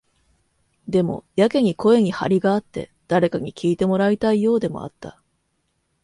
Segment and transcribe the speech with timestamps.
[0.87, 5.21] でも、やけに声に張りがあって、誰かに聞いてもらいたいようでもあった。